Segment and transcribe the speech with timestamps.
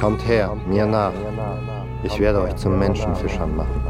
[0.00, 1.12] Kommt her, mir nach.
[2.02, 3.80] Ich werde euch zum Menschenfischern machen.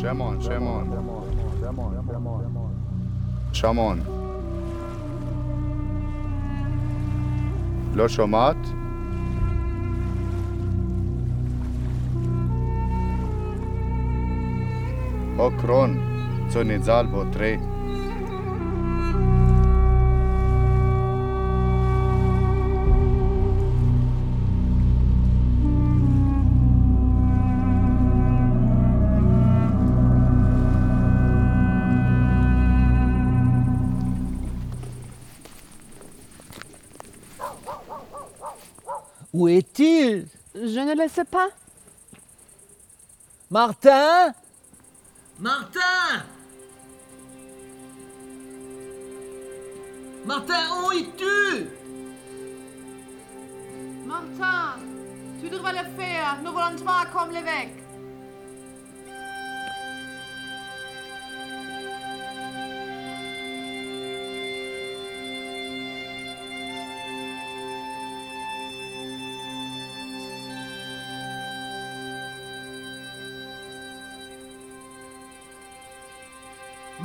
[0.00, 0.86] Shemon, Shemon.
[3.52, 3.98] Shamon.
[7.94, 8.56] לא שומעת?
[15.38, 15.98] אוקרון,
[16.48, 17.58] צוניזל בוטרי.
[39.37, 40.27] Où est-il?
[40.55, 41.49] Je ne le sais pas.
[43.51, 44.33] Martin
[45.37, 46.23] Martin
[50.25, 51.67] Martin, où es-tu?
[54.05, 54.79] Martin,
[55.41, 56.37] tu devrais le faire.
[56.41, 57.84] Nous voulons toi comme l'évêque.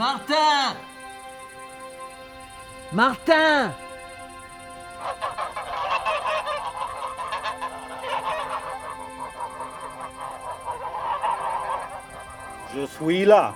[0.01, 0.77] Martin
[2.91, 3.71] Martin
[12.75, 13.53] Je suis là.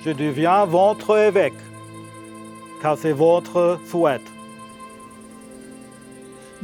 [0.00, 1.54] Je deviens votre évêque,
[2.82, 4.18] car c'est votre souhait.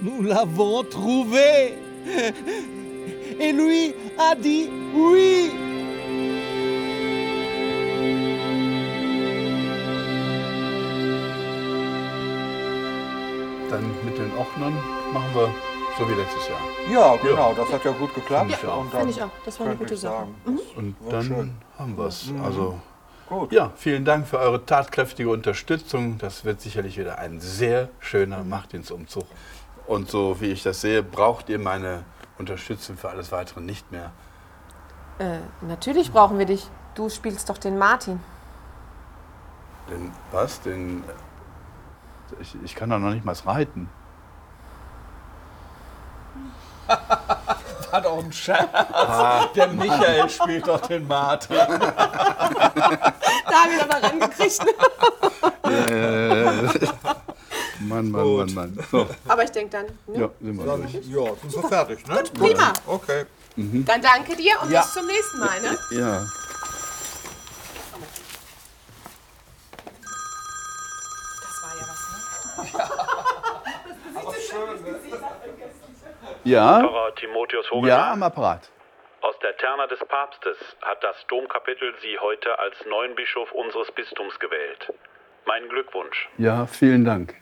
[0.05, 1.75] Nous l'avons trouvé
[3.41, 5.51] Et lui a dit oui
[13.71, 14.75] Dann mit den Ordnern
[15.13, 15.49] machen wir
[15.99, 16.61] so wie letztes Jahr.
[16.93, 18.51] Ja, genau, das hat ja gut geklappt.
[18.53, 18.91] Finde ich auch.
[18.91, 19.31] Finde ich auch.
[19.45, 20.13] Das war eine gute Sache.
[20.15, 20.61] sagen, Mhm.
[20.77, 21.53] Und dann schön.
[21.79, 22.27] haben wir es.
[22.27, 22.45] Mhm.
[22.45, 22.79] Also
[23.29, 23.53] Gut.
[23.53, 26.19] ja, vielen Dank für eure tatkräftige Unterstützung.
[26.19, 29.25] Das wird sicherlich wieder ein sehr schöner Machtdienstumzug.
[29.87, 32.05] Und so wie ich das sehe, braucht ihr meine
[32.39, 34.12] Unterstützung für alles Weitere nicht mehr.
[35.19, 36.69] Äh, natürlich brauchen wir dich.
[36.95, 38.21] Du spielst doch den Martin.
[39.91, 40.61] Den was?
[40.62, 41.05] Den
[42.41, 43.89] ich, ich kann doch noch nicht mal reiten.
[47.91, 48.69] War doch ein Scherz.
[49.55, 51.56] Der Michael spielt doch den Martin.
[53.47, 54.65] Da haben wir aber rangekriegt.
[57.89, 58.78] Mann, Mann, Mann, Mann.
[58.91, 60.21] So, aber ich denke dann, ne?
[60.22, 60.95] ja, sind wir Dann, durch.
[60.95, 62.15] ja, sind wir fertig, ne?
[62.17, 62.72] Gut, prima.
[62.87, 63.25] Okay.
[63.56, 64.81] dann danke dir und Ja.
[64.83, 65.61] bis zum nächsten Mal.
[65.61, 65.78] Ne?
[65.93, 66.27] Ja.
[71.43, 72.21] Das war ja was, ne?
[76.44, 77.89] Ja, Pfarrer Timotheus Vogelmann.
[77.89, 78.71] ja, am Apparat.
[79.23, 84.39] Aus der Terna des Papstes hat das Domkapitel Sie heute als neuen Bischof unseres Bistums
[84.39, 84.93] gewählt.
[85.47, 86.28] Mein Glückwunsch.
[86.39, 87.34] Ja, vielen Dank.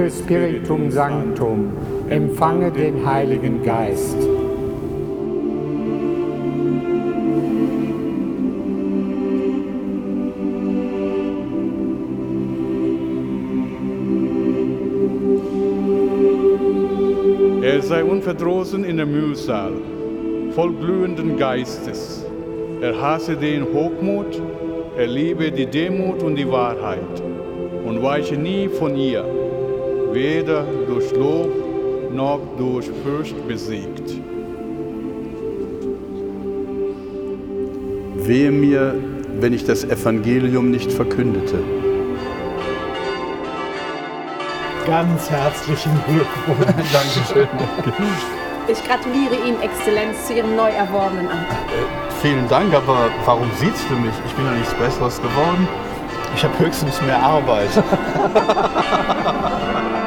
[0.00, 1.72] Accipe Spiritum Sanctum,
[2.08, 4.16] empfange den Heiligen Geist.
[17.62, 19.72] Er sei unverdrossen in der Mühsal,
[20.52, 22.24] voll glühenden Geistes.
[22.80, 24.40] Er hasse den Hochmut,
[24.96, 27.22] er liebe die Demut und die Wahrheit
[27.84, 29.24] und weiche nie von ihr,
[30.12, 31.50] weder durch Lob
[32.12, 34.10] noch durch Furcht besiegt.
[38.16, 38.94] Wehe mir,
[39.40, 41.58] wenn ich das Evangelium nicht verkündete.
[44.86, 46.92] Ganz herzlichen Glückwunsch.
[46.92, 47.48] Dankeschön.
[48.68, 51.46] Ich gratuliere Ihnen, Exzellenz, zu Ihrem neu erworbenen Amt.
[52.20, 54.12] Vielen Dank, aber warum siehst du mich?
[54.26, 55.66] Ich bin ja nichts Besseres geworden.
[56.34, 57.70] Ich habe höchstens mehr Arbeit.